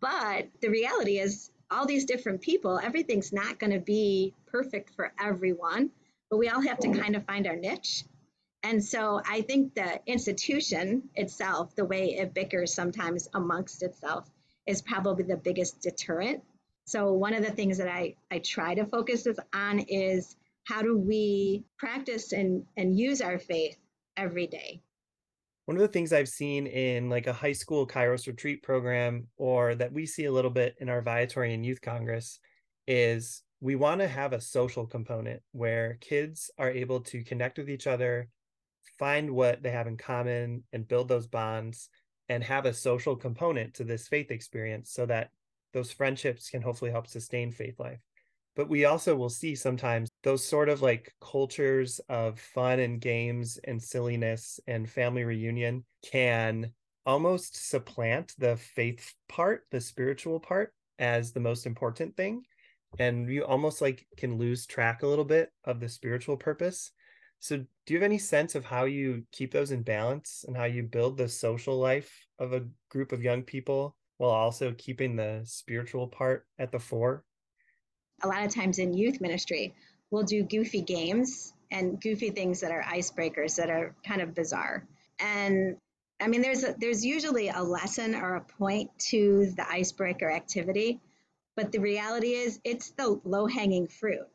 but 0.00 0.48
the 0.60 0.68
reality 0.68 1.18
is 1.18 1.50
all 1.72 1.86
these 1.86 2.04
different 2.04 2.40
people 2.40 2.78
everything's 2.78 3.32
not 3.32 3.58
going 3.58 3.72
to 3.72 3.80
be 3.80 4.32
perfect 4.46 4.90
for 4.94 5.12
everyone 5.18 5.90
but 6.30 6.38
we 6.38 6.48
all 6.48 6.60
have 6.60 6.78
to 6.78 6.88
kind 6.88 7.14
of 7.14 7.26
find 7.26 7.46
our 7.46 7.56
niche. 7.56 8.04
And 8.62 8.82
so 8.82 9.20
i 9.26 9.40
think 9.42 9.74
the 9.74 10.00
institution 10.06 11.08
itself 11.14 11.74
the 11.74 11.84
way 11.84 12.16
it 12.16 12.34
bickers 12.34 12.74
sometimes 12.74 13.28
amongst 13.34 13.82
itself 13.82 14.30
is 14.66 14.80
probably 14.80 15.24
the 15.24 15.36
biggest 15.36 15.80
deterrent. 15.80 16.42
So 16.84 17.12
one 17.12 17.34
of 17.34 17.44
the 17.44 17.50
things 17.50 17.78
that 17.78 17.88
i, 17.88 18.14
I 18.30 18.38
try 18.38 18.74
to 18.74 18.86
focus 18.86 19.26
on 19.54 19.80
is 19.80 20.36
how 20.64 20.82
do 20.82 20.96
we 20.96 21.64
practice 21.76 22.32
and, 22.32 22.64
and 22.76 22.96
use 22.96 23.20
our 23.20 23.38
faith 23.38 23.76
every 24.16 24.46
day 24.46 24.80
one 25.72 25.80
of 25.80 25.88
the 25.88 25.92
things 25.92 26.12
I've 26.12 26.28
seen 26.28 26.66
in 26.66 27.08
like 27.08 27.26
a 27.26 27.32
high 27.32 27.54
school 27.54 27.86
Kairos 27.86 28.26
retreat 28.26 28.62
program, 28.62 29.26
or 29.38 29.74
that 29.76 29.90
we 29.90 30.04
see 30.04 30.26
a 30.26 30.32
little 30.32 30.50
bit 30.50 30.74
in 30.80 30.90
our 30.90 31.00
Viatorian 31.00 31.64
Youth 31.64 31.80
Congress, 31.80 32.40
is 32.86 33.42
we 33.62 33.74
want 33.74 34.02
to 34.02 34.06
have 34.06 34.34
a 34.34 34.40
social 34.42 34.86
component 34.86 35.40
where 35.52 35.96
kids 36.02 36.50
are 36.58 36.70
able 36.70 37.00
to 37.00 37.24
connect 37.24 37.56
with 37.56 37.70
each 37.70 37.86
other, 37.86 38.28
find 38.98 39.30
what 39.30 39.62
they 39.62 39.70
have 39.70 39.86
in 39.86 39.96
common, 39.96 40.62
and 40.74 40.86
build 40.86 41.08
those 41.08 41.26
bonds, 41.26 41.88
and 42.28 42.44
have 42.44 42.66
a 42.66 42.74
social 42.74 43.16
component 43.16 43.72
to 43.72 43.84
this 43.84 44.08
faith 44.08 44.30
experience 44.30 44.92
so 44.92 45.06
that 45.06 45.30
those 45.72 45.90
friendships 45.90 46.50
can 46.50 46.60
hopefully 46.60 46.90
help 46.90 47.06
sustain 47.06 47.50
faith 47.50 47.80
life. 47.80 48.00
But 48.56 48.68
we 48.68 48.84
also 48.84 49.16
will 49.16 49.30
see 49.30 49.54
sometimes 49.54 50.10
those 50.22 50.44
sort 50.44 50.68
of 50.68 50.82
like 50.82 51.12
cultures 51.20 52.00
of 52.08 52.38
fun 52.38 52.78
and 52.80 53.00
games 53.00 53.58
and 53.64 53.82
silliness 53.82 54.60
and 54.66 54.88
family 54.88 55.24
reunion 55.24 55.84
can 56.04 56.72
almost 57.04 57.68
supplant 57.68 58.34
the 58.38 58.56
faith 58.56 59.14
part, 59.28 59.64
the 59.70 59.80
spiritual 59.80 60.38
part, 60.38 60.72
as 60.98 61.32
the 61.32 61.40
most 61.40 61.66
important 61.66 62.16
thing. 62.16 62.42
And 62.98 63.28
you 63.28 63.44
almost 63.44 63.80
like 63.80 64.06
can 64.16 64.38
lose 64.38 64.66
track 64.66 65.02
a 65.02 65.06
little 65.06 65.24
bit 65.24 65.50
of 65.64 65.80
the 65.80 65.88
spiritual 65.88 66.36
purpose. 66.36 66.92
So, 67.40 67.56
do 67.56 67.94
you 67.94 67.96
have 67.96 68.04
any 68.04 68.18
sense 68.18 68.54
of 68.54 68.64
how 68.64 68.84
you 68.84 69.24
keep 69.32 69.52
those 69.52 69.72
in 69.72 69.82
balance 69.82 70.44
and 70.46 70.56
how 70.56 70.64
you 70.64 70.84
build 70.84 71.16
the 71.16 71.28
social 71.28 71.76
life 71.76 72.26
of 72.38 72.52
a 72.52 72.66
group 72.88 73.10
of 73.10 73.22
young 73.22 73.42
people 73.42 73.96
while 74.18 74.30
also 74.30 74.72
keeping 74.78 75.16
the 75.16 75.40
spiritual 75.44 76.06
part 76.06 76.46
at 76.58 76.70
the 76.70 76.78
fore? 76.78 77.24
a 78.22 78.28
lot 78.28 78.44
of 78.44 78.54
times 78.54 78.78
in 78.78 78.94
youth 78.94 79.20
ministry, 79.20 79.74
we'll 80.12 80.22
do 80.22 80.44
goofy 80.44 80.82
games 80.82 81.54
and 81.72 82.00
goofy 82.00 82.30
things 82.30 82.60
that 82.60 82.70
are 82.70 82.82
icebreakers 82.82 83.56
that 83.56 83.70
are 83.70 83.96
kind 84.06 84.20
of 84.20 84.34
bizarre. 84.34 84.86
And 85.18 85.78
I 86.20 86.28
mean, 86.28 86.42
there's 86.42 86.62
a, 86.62 86.74
there's 86.78 87.04
usually 87.04 87.48
a 87.48 87.62
lesson 87.62 88.14
or 88.14 88.36
a 88.36 88.42
point 88.42 88.96
to 89.10 89.50
the 89.56 89.68
icebreaker 89.68 90.30
activity, 90.30 91.00
but 91.56 91.72
the 91.72 91.80
reality 91.80 92.34
is 92.34 92.60
it's 92.62 92.90
the 92.90 93.20
low 93.24 93.46
hanging 93.46 93.88
fruit. 93.88 94.28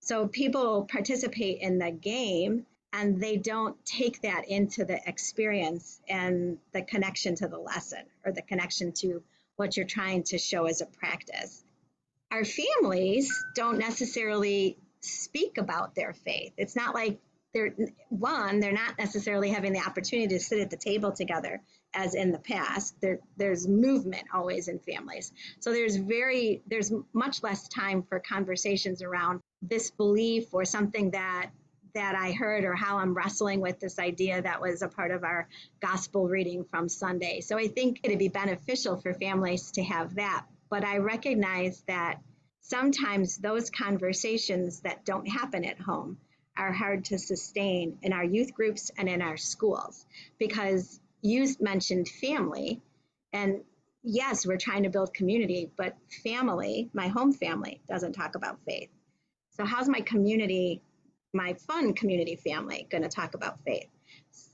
So 0.00 0.28
people 0.28 0.86
participate 0.88 1.60
in 1.60 1.78
the 1.78 1.90
game 1.90 2.64
and 2.92 3.20
they 3.20 3.36
don't 3.36 3.76
take 3.84 4.22
that 4.22 4.48
into 4.48 4.84
the 4.84 5.00
experience 5.06 6.00
and 6.08 6.58
the 6.72 6.82
connection 6.82 7.34
to 7.34 7.48
the 7.48 7.58
lesson 7.58 8.04
or 8.24 8.30
the 8.30 8.42
connection 8.42 8.92
to 8.92 9.22
what 9.56 9.76
you're 9.76 9.86
trying 9.86 10.22
to 10.22 10.38
show 10.38 10.66
as 10.66 10.80
a 10.80 10.86
practice 10.86 11.64
our 12.30 12.44
families 12.44 13.32
don't 13.54 13.78
necessarily 13.78 14.76
speak 15.00 15.58
about 15.58 15.94
their 15.94 16.12
faith. 16.12 16.52
It's 16.56 16.76
not 16.76 16.94
like 16.94 17.18
they're 17.54 17.74
one, 18.10 18.60
they're 18.60 18.72
not 18.72 18.98
necessarily 18.98 19.50
having 19.50 19.72
the 19.72 19.80
opportunity 19.80 20.28
to 20.28 20.40
sit 20.40 20.60
at 20.60 20.70
the 20.70 20.76
table 20.76 21.12
together 21.12 21.62
as 21.94 22.14
in 22.14 22.30
the 22.30 22.38
past. 22.38 23.00
There, 23.00 23.20
there's 23.36 23.66
movement 23.66 24.24
always 24.34 24.68
in 24.68 24.78
families. 24.80 25.32
So 25.60 25.72
there's 25.72 25.96
very 25.96 26.62
there's 26.66 26.92
much 27.14 27.42
less 27.42 27.68
time 27.68 28.02
for 28.02 28.20
conversations 28.20 29.02
around 29.02 29.40
this 29.62 29.90
belief 29.90 30.52
or 30.52 30.64
something 30.64 31.12
that 31.12 31.50
that 31.94 32.14
I 32.14 32.32
heard 32.32 32.64
or 32.64 32.74
how 32.74 32.98
I'm 32.98 33.14
wrestling 33.14 33.60
with 33.60 33.80
this 33.80 33.98
idea 33.98 34.42
that 34.42 34.60
was 34.60 34.82
a 34.82 34.88
part 34.88 35.10
of 35.10 35.24
our 35.24 35.48
gospel 35.80 36.28
reading 36.28 36.62
from 36.64 36.90
Sunday. 36.90 37.40
So 37.40 37.56
I 37.56 37.68
think 37.68 38.00
it'd 38.02 38.18
be 38.18 38.28
beneficial 38.28 38.98
for 39.00 39.14
families 39.14 39.70
to 39.72 39.82
have 39.82 40.16
that 40.16 40.44
but 40.68 40.84
I 40.84 40.98
recognize 40.98 41.82
that 41.86 42.20
sometimes 42.68 43.36
those 43.38 43.70
conversations 43.70 44.80
that 44.80 45.04
don't 45.04 45.28
happen 45.28 45.64
at 45.64 45.78
home 45.78 46.18
are 46.56 46.72
hard 46.72 47.04
to 47.04 47.18
sustain 47.18 47.96
in 48.02 48.12
our 48.12 48.24
youth 48.24 48.52
groups 48.52 48.90
and 48.98 49.08
in 49.08 49.22
our 49.22 49.36
schools 49.36 50.04
because 50.38 51.00
you 51.22 51.46
mentioned 51.60 52.08
family. 52.08 52.80
And 53.32 53.60
yes 54.02 54.46
we're 54.46 54.56
trying 54.56 54.84
to 54.84 54.88
build 54.88 55.12
community 55.12 55.68
but 55.76 55.96
family 56.22 56.88
my 56.92 57.08
home 57.08 57.32
family 57.32 57.80
doesn't 57.88 58.12
talk 58.12 58.34
about 58.34 58.58
faith. 58.64 58.88
So 59.50 59.64
how's 59.64 59.88
my 59.88 60.00
community 60.00 60.80
my 61.32 61.54
fun 61.54 61.92
community 61.92 62.36
family 62.36 62.86
going 62.90 63.02
to 63.02 63.08
talk 63.08 63.34
about 63.34 63.60
faith? 63.64 63.88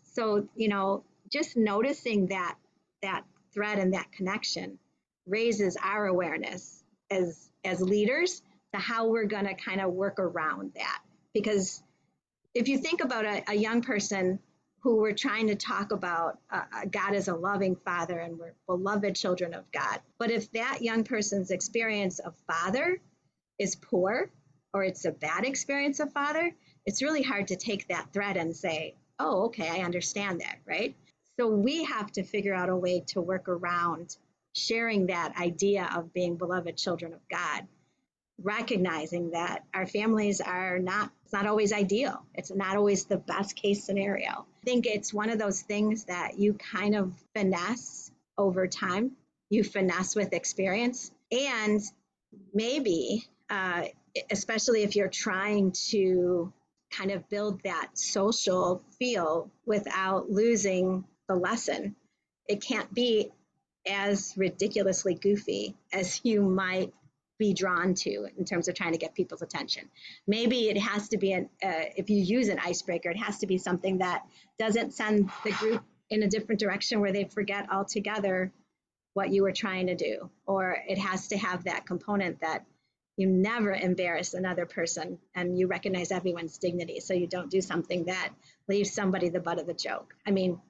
So 0.02 0.48
you 0.54 0.68
know 0.68 1.04
just 1.30 1.56
noticing 1.56 2.26
that 2.26 2.56
that 3.02 3.24
thread 3.54 3.78
and 3.78 3.94
that 3.94 4.10
connection 4.12 4.78
raises 5.26 5.76
our 5.82 6.06
awareness 6.06 6.81
as 7.12 7.50
as 7.64 7.80
leaders 7.80 8.42
to 8.72 8.80
how 8.80 9.08
we're 9.08 9.26
going 9.26 9.46
to 9.46 9.54
kind 9.54 9.80
of 9.80 9.92
work 9.92 10.18
around 10.18 10.72
that 10.74 11.00
because 11.34 11.82
if 12.54 12.68
you 12.68 12.78
think 12.78 13.02
about 13.02 13.24
a, 13.24 13.42
a 13.48 13.54
young 13.54 13.82
person 13.82 14.38
who 14.82 14.96
we're 14.96 15.12
trying 15.12 15.46
to 15.46 15.54
talk 15.54 15.92
about 15.92 16.38
uh, 16.50 16.62
uh, 16.74 16.84
God 16.90 17.14
as 17.14 17.28
a 17.28 17.34
loving 17.34 17.76
father 17.76 18.18
and 18.18 18.36
we're 18.36 18.54
beloved 18.66 19.14
children 19.14 19.54
of 19.54 19.70
God. 19.70 20.00
But 20.18 20.32
if 20.32 20.50
that 20.52 20.82
young 20.82 21.04
person's 21.04 21.52
experience 21.52 22.18
of 22.18 22.34
father 22.48 23.00
is 23.60 23.76
poor 23.76 24.28
or 24.74 24.82
it's 24.82 25.04
a 25.04 25.12
bad 25.12 25.44
experience 25.44 26.00
of 26.00 26.12
father, 26.12 26.50
it's 26.84 27.00
really 27.00 27.22
hard 27.22 27.48
to 27.48 27.56
take 27.56 27.88
that 27.88 28.12
thread 28.12 28.36
and 28.36 28.56
say, 28.56 28.96
oh, 29.20 29.44
okay, 29.44 29.68
I 29.68 29.84
understand 29.84 30.40
that, 30.40 30.58
right? 30.66 30.96
So 31.38 31.48
we 31.48 31.84
have 31.84 32.10
to 32.12 32.24
figure 32.24 32.54
out 32.54 32.68
a 32.68 32.76
way 32.76 33.04
to 33.08 33.20
work 33.20 33.48
around 33.48 34.16
sharing 34.54 35.06
that 35.06 35.36
idea 35.40 35.88
of 35.94 36.12
being 36.12 36.36
beloved 36.36 36.76
children 36.76 37.12
of 37.12 37.20
God, 37.30 37.66
recognizing 38.40 39.30
that 39.30 39.64
our 39.74 39.86
families 39.86 40.40
are 40.40 40.78
not 40.78 41.10
it's 41.32 41.32
not 41.32 41.46
always 41.46 41.72
ideal. 41.72 42.26
It's 42.34 42.50
not 42.50 42.76
always 42.76 43.06
the 43.06 43.16
best 43.16 43.56
case 43.56 43.84
scenario. 43.84 44.46
I 44.62 44.64
think 44.66 44.84
it's 44.84 45.14
one 45.14 45.30
of 45.30 45.38
those 45.38 45.62
things 45.62 46.04
that 46.04 46.38
you 46.38 46.52
kind 46.52 46.94
of 46.94 47.14
finesse 47.34 48.10
over 48.36 48.66
time. 48.66 49.12
You 49.48 49.64
finesse 49.64 50.14
with 50.14 50.34
experience, 50.34 51.10
and 51.30 51.80
maybe, 52.52 53.24
uh, 53.48 53.84
especially 54.30 54.82
if 54.82 54.94
you're 54.94 55.08
trying 55.08 55.72
to 55.90 56.52
kind 56.90 57.10
of 57.10 57.26
build 57.30 57.62
that 57.62 57.88
social 57.94 58.82
feel 58.98 59.50
without 59.64 60.30
losing 60.30 61.04
the 61.28 61.34
lesson. 61.34 61.96
It 62.46 62.60
can't 62.60 62.92
be 62.92 63.30
as 63.86 64.34
ridiculously 64.36 65.14
goofy 65.14 65.76
as 65.92 66.20
you 66.24 66.42
might 66.42 66.92
be 67.38 67.54
drawn 67.54 67.94
to 67.94 68.28
in 68.38 68.44
terms 68.44 68.68
of 68.68 68.74
trying 68.74 68.92
to 68.92 68.98
get 68.98 69.14
people's 69.14 69.42
attention. 69.42 69.88
Maybe 70.26 70.68
it 70.68 70.78
has 70.78 71.08
to 71.08 71.18
be 71.18 71.32
an 71.32 71.48
uh, 71.62 71.90
if 71.96 72.08
you 72.08 72.18
use 72.18 72.48
an 72.48 72.58
icebreaker, 72.58 73.10
it 73.10 73.16
has 73.16 73.38
to 73.38 73.46
be 73.46 73.58
something 73.58 73.98
that 73.98 74.22
doesn't 74.58 74.94
send 74.94 75.30
the 75.44 75.50
group 75.52 75.82
in 76.10 76.22
a 76.22 76.28
different 76.28 76.60
direction 76.60 77.00
where 77.00 77.12
they 77.12 77.24
forget 77.24 77.66
altogether 77.72 78.52
what 79.14 79.30
you 79.30 79.42
were 79.42 79.52
trying 79.52 79.88
to 79.88 79.94
do, 79.94 80.30
or 80.46 80.76
it 80.88 80.98
has 80.98 81.28
to 81.28 81.36
have 81.36 81.64
that 81.64 81.84
component 81.86 82.40
that 82.40 82.64
you 83.16 83.26
never 83.26 83.72
embarrass 83.72 84.32
another 84.34 84.64
person 84.64 85.18
and 85.34 85.58
you 85.58 85.66
recognize 85.66 86.10
everyone's 86.10 86.58
dignity 86.58 87.00
so 87.00 87.12
you 87.12 87.26
don't 87.26 87.50
do 87.50 87.60
something 87.60 88.06
that 88.06 88.30
leaves 88.68 88.92
somebody 88.92 89.28
the 89.28 89.40
butt 89.40 89.58
of 89.58 89.66
the 89.66 89.74
joke. 89.74 90.14
I 90.26 90.30
mean, 90.30 90.60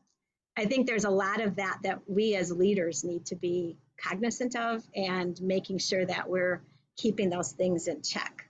I 0.56 0.66
think 0.66 0.86
there's 0.86 1.04
a 1.04 1.10
lot 1.10 1.40
of 1.40 1.56
that 1.56 1.78
that 1.84 2.00
we 2.06 2.34
as 2.34 2.52
leaders 2.52 3.04
need 3.04 3.26
to 3.26 3.36
be 3.36 3.78
cognizant 3.98 4.56
of 4.56 4.82
and 4.94 5.40
making 5.40 5.78
sure 5.78 6.04
that 6.04 6.28
we're 6.28 6.62
keeping 6.96 7.30
those 7.30 7.52
things 7.52 7.88
in 7.88 8.02
check. 8.02 8.46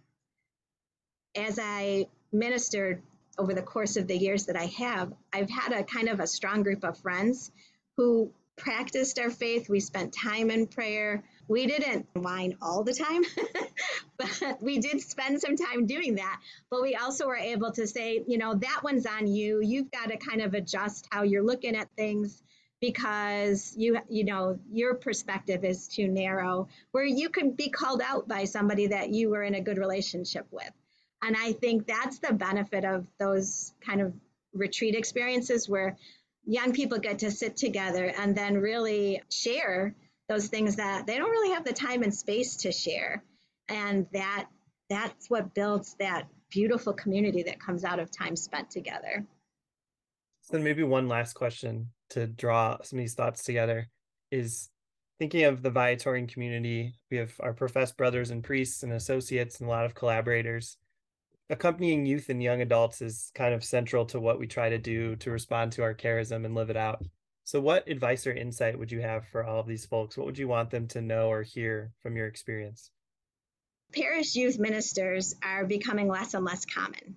As 1.36 1.58
I 1.62 2.06
ministered 2.32 3.02
over 3.38 3.54
the 3.54 3.62
course 3.62 3.96
of 3.96 4.06
the 4.06 4.16
years 4.16 4.46
that 4.46 4.56
I 4.56 4.66
have, 4.66 5.12
I've 5.32 5.48
had 5.48 5.72
a 5.72 5.84
kind 5.84 6.08
of 6.08 6.20
a 6.20 6.26
strong 6.26 6.62
group 6.62 6.84
of 6.84 6.98
friends 6.98 7.50
who 7.96 8.32
practiced 8.56 9.18
our 9.18 9.30
faith. 9.30 9.68
We 9.68 9.80
spent 9.80 10.12
time 10.12 10.50
in 10.50 10.66
prayer. 10.66 11.24
We 11.48 11.66
didn't 11.66 12.06
whine 12.14 12.56
all 12.62 12.84
the 12.84 12.94
time, 12.94 13.22
but 14.16 14.62
we 14.62 14.78
did 14.78 15.00
spend 15.00 15.40
some 15.40 15.56
time 15.56 15.86
doing 15.86 16.14
that. 16.16 16.40
But 16.70 16.82
we 16.82 16.94
also 16.94 17.26
were 17.26 17.36
able 17.36 17.72
to 17.72 17.86
say, 17.86 18.22
you 18.26 18.38
know, 18.38 18.54
that 18.54 18.80
one's 18.82 19.06
on 19.06 19.26
you. 19.26 19.60
You've 19.60 19.90
got 19.90 20.10
to 20.10 20.16
kind 20.16 20.40
of 20.40 20.54
adjust 20.54 21.08
how 21.10 21.22
you're 21.22 21.42
looking 21.42 21.76
at 21.76 21.88
things 21.96 22.42
because 22.82 23.74
you 23.78 23.96
you 24.10 24.24
know 24.24 24.58
your 24.72 24.94
perspective 24.94 25.64
is 25.64 25.86
too 25.86 26.08
narrow 26.08 26.68
where 26.90 27.04
you 27.04 27.30
could 27.30 27.56
be 27.56 27.70
called 27.70 28.02
out 28.04 28.26
by 28.26 28.44
somebody 28.44 28.88
that 28.88 29.08
you 29.10 29.30
were 29.30 29.44
in 29.44 29.54
a 29.54 29.60
good 29.60 29.78
relationship 29.78 30.44
with 30.50 30.72
and 31.22 31.36
i 31.38 31.52
think 31.52 31.86
that's 31.86 32.18
the 32.18 32.32
benefit 32.32 32.84
of 32.84 33.06
those 33.20 33.72
kind 33.80 34.00
of 34.00 34.12
retreat 34.52 34.96
experiences 34.96 35.68
where 35.68 35.96
young 36.44 36.72
people 36.72 36.98
get 36.98 37.20
to 37.20 37.30
sit 37.30 37.56
together 37.56 38.12
and 38.18 38.36
then 38.36 38.58
really 38.58 39.22
share 39.30 39.94
those 40.32 40.48
things 40.48 40.76
that 40.76 41.06
they 41.06 41.18
don't 41.18 41.30
really 41.30 41.52
have 41.52 41.64
the 41.64 41.72
time 41.72 42.02
and 42.02 42.14
space 42.14 42.56
to 42.56 42.72
share 42.72 43.22
and 43.68 44.06
that 44.12 44.46
that's 44.88 45.28
what 45.28 45.54
builds 45.54 45.94
that 45.98 46.26
beautiful 46.50 46.92
community 46.94 47.42
that 47.42 47.60
comes 47.60 47.84
out 47.84 47.98
of 47.98 48.10
time 48.10 48.34
spent 48.34 48.70
together 48.70 49.26
so 50.40 50.58
maybe 50.58 50.82
one 50.82 51.06
last 51.06 51.34
question 51.34 51.88
to 52.08 52.26
draw 52.26 52.78
some 52.82 52.98
of 52.98 53.02
these 53.02 53.14
thoughts 53.14 53.44
together 53.44 53.88
is 54.30 54.70
thinking 55.18 55.44
of 55.44 55.62
the 55.62 55.70
Viatorian 55.70 56.26
community. 56.26 56.94
We 57.10 57.18
have 57.18 57.32
our 57.38 57.52
professed 57.52 57.96
brothers 57.96 58.30
and 58.30 58.42
priests 58.42 58.82
and 58.82 58.92
associates 58.92 59.60
and 59.60 59.68
a 59.68 59.70
lot 59.70 59.84
of 59.84 59.94
collaborators. 59.94 60.78
Accompanying 61.48 62.06
youth 62.06 62.28
and 62.28 62.42
young 62.42 62.60
adults 62.60 63.00
is 63.00 63.30
kind 63.34 63.54
of 63.54 63.62
central 63.62 64.04
to 64.06 64.18
what 64.18 64.40
we 64.40 64.48
try 64.48 64.68
to 64.68 64.78
do 64.78 65.14
to 65.16 65.30
respond 65.30 65.72
to 65.72 65.82
our 65.82 65.94
charism 65.94 66.44
and 66.44 66.54
live 66.54 66.70
it 66.70 66.76
out. 66.76 67.04
So, 67.44 67.60
what 67.60 67.88
advice 67.88 68.26
or 68.26 68.32
insight 68.32 68.78
would 68.78 68.92
you 68.92 69.00
have 69.00 69.26
for 69.28 69.44
all 69.44 69.60
of 69.60 69.66
these 69.66 69.84
folks? 69.84 70.16
What 70.16 70.26
would 70.26 70.38
you 70.38 70.48
want 70.48 70.70
them 70.70 70.86
to 70.88 71.00
know 71.00 71.28
or 71.28 71.42
hear 71.42 71.92
from 72.02 72.16
your 72.16 72.26
experience? 72.26 72.90
Parish 73.92 74.34
youth 74.36 74.58
ministers 74.58 75.34
are 75.42 75.66
becoming 75.66 76.08
less 76.08 76.34
and 76.34 76.44
less 76.44 76.64
common. 76.64 77.16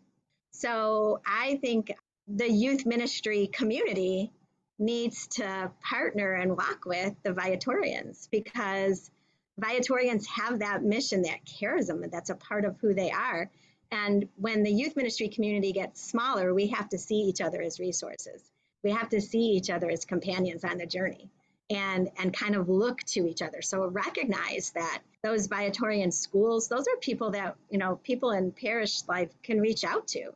So, 0.51 1.21
I 1.25 1.57
think 1.57 1.91
the 2.27 2.49
youth 2.49 2.85
ministry 2.85 3.47
community 3.47 4.31
needs 4.79 5.27
to 5.27 5.71
partner 5.81 6.33
and 6.33 6.57
walk 6.57 6.85
with 6.85 7.13
the 7.23 7.33
Viatorians 7.33 8.27
because 8.31 9.11
Viatorians 9.57 10.27
have 10.27 10.59
that 10.59 10.83
mission, 10.83 11.21
that 11.21 11.45
charism, 11.45 12.09
that's 12.11 12.29
a 12.29 12.35
part 12.35 12.65
of 12.65 12.77
who 12.79 12.93
they 12.93 13.11
are. 13.11 13.49
And 13.91 14.27
when 14.35 14.63
the 14.63 14.71
youth 14.71 14.95
ministry 14.95 15.29
community 15.29 15.71
gets 15.71 16.03
smaller, 16.03 16.53
we 16.53 16.67
have 16.67 16.89
to 16.89 16.97
see 16.97 17.15
each 17.15 17.39
other 17.39 17.61
as 17.61 17.79
resources. 17.79 18.41
We 18.85 18.91
have 18.91 19.09
to 19.09 19.19
see 19.19 19.45
each 19.57 19.69
other 19.69 19.89
as 19.89 20.05
companions 20.05 20.63
on 20.63 20.77
the 20.77 20.85
journey 20.85 21.29
and, 21.69 22.09
and 22.19 22.31
kind 22.31 22.55
of 22.55 22.69
look 22.69 23.01
to 23.15 23.27
each 23.27 23.41
other. 23.41 23.61
So 23.61 23.87
recognize 23.87 24.71
that 24.75 24.99
those 25.23 25.47
Viatorian 25.47 26.13
schools, 26.13 26.67
those 26.67 26.87
are 26.87 26.97
people 27.01 27.31
that, 27.31 27.55
you 27.69 27.79
know, 27.79 27.99
people 28.03 28.31
in 28.31 28.51
parish 28.51 28.95
life 29.09 29.31
can 29.43 29.59
reach 29.59 29.83
out 29.83 30.07
to 30.09 30.31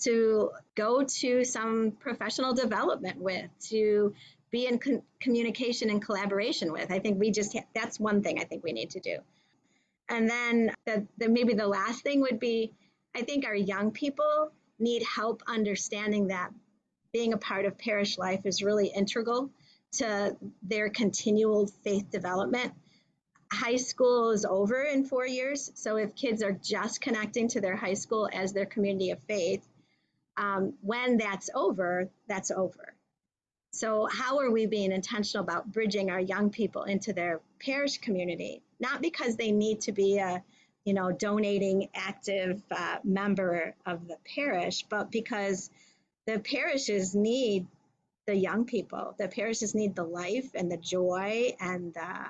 to 0.00 0.50
go 0.74 1.02
to 1.04 1.44
some 1.44 1.92
professional 1.92 2.52
development 2.52 3.18
with, 3.18 3.48
to 3.70 4.12
be 4.50 4.66
in 4.66 4.78
con- 4.78 5.02
communication 5.20 5.88
and 5.88 6.04
collaboration 6.04 6.72
with. 6.72 6.90
I 6.92 6.98
think 6.98 7.18
we 7.18 7.30
just, 7.30 7.54
ha- 7.56 7.64
that's 7.74 7.98
one 7.98 8.22
thing 8.22 8.38
I 8.38 8.44
think 8.44 8.64
we 8.64 8.72
need 8.72 8.90
to 8.90 9.00
do. 9.00 9.16
And 10.10 10.28
then 10.28 10.74
the, 10.84 11.06
the, 11.16 11.28
maybe 11.28 11.54
the 11.54 11.66
last 11.66 12.02
thing 12.02 12.20
would 12.20 12.38
be 12.38 12.72
I 13.16 13.22
think 13.22 13.46
our 13.46 13.54
young 13.54 13.92
people 13.92 14.50
need 14.78 15.04
help 15.04 15.42
understanding 15.46 16.26
that 16.28 16.50
being 17.14 17.32
a 17.32 17.38
part 17.38 17.64
of 17.64 17.78
parish 17.78 18.18
life 18.18 18.44
is 18.44 18.60
really 18.60 18.88
integral 18.88 19.48
to 19.92 20.36
their 20.64 20.90
continual 20.90 21.68
faith 21.84 22.10
development. 22.10 22.74
High 23.52 23.76
school 23.76 24.32
is 24.32 24.44
over 24.44 24.82
in 24.82 25.04
four 25.04 25.24
years, 25.24 25.70
so 25.76 25.96
if 25.96 26.16
kids 26.16 26.42
are 26.42 26.50
just 26.50 27.00
connecting 27.00 27.46
to 27.48 27.60
their 27.60 27.76
high 27.76 27.94
school 27.94 28.28
as 28.32 28.52
their 28.52 28.66
community 28.66 29.10
of 29.10 29.20
faith, 29.22 29.64
um, 30.36 30.74
when 30.80 31.16
that's 31.16 31.48
over, 31.54 32.10
that's 32.26 32.50
over. 32.50 32.94
So, 33.70 34.08
how 34.10 34.40
are 34.40 34.50
we 34.50 34.66
being 34.66 34.90
intentional 34.90 35.44
about 35.44 35.70
bridging 35.70 36.10
our 36.10 36.20
young 36.20 36.50
people 36.50 36.82
into 36.82 37.12
their 37.12 37.40
parish 37.60 37.98
community? 37.98 38.62
Not 38.80 39.00
because 39.00 39.36
they 39.36 39.52
need 39.52 39.82
to 39.82 39.92
be 39.92 40.18
a, 40.18 40.42
you 40.84 40.94
know, 40.94 41.12
donating 41.12 41.90
active 41.94 42.60
uh, 42.72 42.96
member 43.04 43.76
of 43.86 44.08
the 44.08 44.16
parish, 44.34 44.84
but 44.88 45.12
because 45.12 45.70
the 46.26 46.38
parishes 46.38 47.14
need 47.14 47.66
the 48.26 48.34
young 48.34 48.64
people. 48.64 49.14
The 49.18 49.28
parishes 49.28 49.74
need 49.74 49.94
the 49.94 50.04
life 50.04 50.50
and 50.54 50.70
the 50.70 50.76
joy 50.76 51.54
and 51.60 51.92
the, 51.94 52.26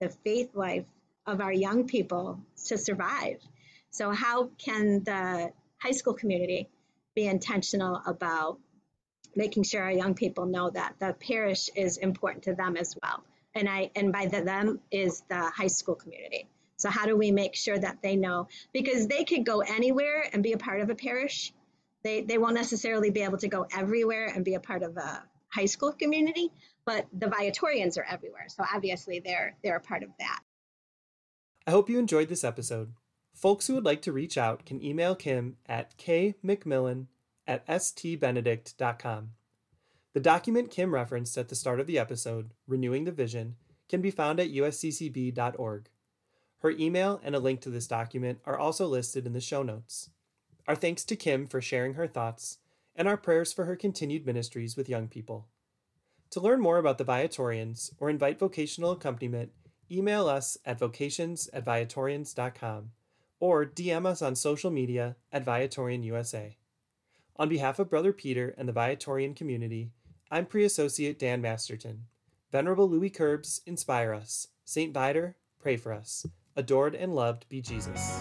the 0.00 0.08
faith 0.08 0.54
life 0.54 0.86
of 1.26 1.40
our 1.40 1.52
young 1.52 1.86
people 1.86 2.40
to 2.66 2.78
survive. 2.78 3.40
So, 3.90 4.10
how 4.10 4.50
can 4.58 5.04
the 5.04 5.52
high 5.78 5.92
school 5.92 6.14
community 6.14 6.68
be 7.14 7.26
intentional 7.26 8.00
about 8.06 8.58
making 9.36 9.64
sure 9.64 9.82
our 9.82 9.92
young 9.92 10.14
people 10.14 10.46
know 10.46 10.70
that 10.70 10.94
the 10.98 11.14
parish 11.14 11.68
is 11.74 11.96
important 11.98 12.44
to 12.44 12.54
them 12.54 12.76
as 12.76 12.96
well. 13.02 13.24
And 13.54 13.68
I 13.68 13.90
and 13.94 14.12
by 14.12 14.26
the 14.26 14.42
them 14.42 14.80
is 14.90 15.22
the 15.28 15.50
high 15.50 15.68
school 15.68 15.94
community. 15.94 16.48
So 16.76 16.90
how 16.90 17.06
do 17.06 17.16
we 17.16 17.30
make 17.30 17.54
sure 17.54 17.78
that 17.78 17.98
they 18.02 18.16
know 18.16 18.48
because 18.72 19.06
they 19.06 19.24
could 19.24 19.46
go 19.46 19.60
anywhere 19.60 20.28
and 20.32 20.42
be 20.42 20.52
a 20.52 20.58
part 20.58 20.80
of 20.80 20.90
a 20.90 20.94
parish. 20.94 21.52
They 22.04 22.20
they 22.20 22.38
won't 22.38 22.54
necessarily 22.54 23.10
be 23.10 23.22
able 23.22 23.38
to 23.38 23.48
go 23.48 23.66
everywhere 23.74 24.26
and 24.26 24.44
be 24.44 24.54
a 24.54 24.60
part 24.60 24.82
of 24.82 24.96
a 24.96 25.24
high 25.48 25.66
school 25.66 25.92
community, 25.92 26.52
but 26.84 27.06
the 27.12 27.28
Viatorians 27.28 27.96
are 27.98 28.04
everywhere. 28.04 28.46
So 28.48 28.64
obviously 28.72 29.20
they're 29.20 29.56
they're 29.62 29.76
a 29.76 29.80
part 29.80 30.02
of 30.02 30.10
that. 30.18 30.40
I 31.66 31.70
hope 31.70 31.88
you 31.88 31.98
enjoyed 31.98 32.28
this 32.28 32.44
episode. 32.44 32.92
Folks 33.32 33.66
who 33.66 33.74
would 33.74 33.84
like 33.84 34.02
to 34.02 34.12
reach 34.12 34.38
out 34.38 34.66
can 34.66 34.84
email 34.84 35.16
Kim 35.16 35.56
at 35.66 35.96
kmcmillan 35.96 37.06
at 37.46 37.66
stbenedict.com. 37.66 39.30
The 40.12 40.20
document 40.20 40.70
Kim 40.70 40.94
referenced 40.94 41.36
at 41.36 41.48
the 41.48 41.56
start 41.56 41.80
of 41.80 41.86
the 41.86 41.98
episode, 41.98 42.52
Renewing 42.68 43.04
the 43.04 43.12
Vision, 43.12 43.56
can 43.88 44.00
be 44.00 44.10
found 44.10 44.38
at 44.38 44.52
usccb.org. 44.52 45.88
Her 46.58 46.70
email 46.70 47.20
and 47.24 47.34
a 47.34 47.40
link 47.40 47.60
to 47.62 47.70
this 47.70 47.88
document 47.88 48.38
are 48.44 48.58
also 48.58 48.86
listed 48.86 49.26
in 49.26 49.32
the 49.32 49.40
show 49.40 49.62
notes. 49.62 50.10
Our 50.66 50.74
thanks 50.74 51.04
to 51.04 51.16
Kim 51.16 51.46
for 51.46 51.60
sharing 51.60 51.94
her 51.94 52.06
thoughts, 52.06 52.58
and 52.96 53.06
our 53.06 53.16
prayers 53.16 53.52
for 53.52 53.66
her 53.66 53.76
continued 53.76 54.24
ministries 54.24 54.76
with 54.76 54.88
young 54.88 55.08
people. 55.08 55.46
To 56.30 56.40
learn 56.40 56.60
more 56.60 56.78
about 56.78 56.98
the 56.98 57.04
Viatorians 57.04 57.92
or 57.98 58.08
invite 58.08 58.38
vocational 58.38 58.92
accompaniment, 58.92 59.52
email 59.90 60.28
us 60.28 60.56
at 60.64 60.78
vocations 60.78 61.48
at 61.52 61.64
viatorians.com 61.64 62.90
or 63.40 63.66
DM 63.66 64.06
us 64.06 64.22
on 64.22 64.34
social 64.34 64.70
media 64.70 65.16
at 65.30 65.44
Viatorian 65.44 66.02
USA. 66.02 66.56
On 67.36 67.48
behalf 67.48 67.78
of 67.78 67.90
Brother 67.90 68.12
Peter 68.12 68.54
and 68.56 68.68
the 68.68 68.72
Viatorian 68.72 69.34
community, 69.34 69.90
I'm 70.30 70.46
Pre 70.46 70.64
Associate 70.64 71.18
Dan 71.18 71.42
Masterton. 71.42 72.06
Venerable 72.50 72.88
Louis 72.88 73.10
Querbes, 73.10 73.60
inspire 73.66 74.14
us. 74.14 74.48
St. 74.64 74.94
Viator, 74.94 75.36
pray 75.60 75.76
for 75.76 75.92
us. 75.92 76.24
Adored 76.56 76.94
and 76.94 77.14
loved 77.14 77.48
be 77.48 77.60
Jesus. 77.60 78.20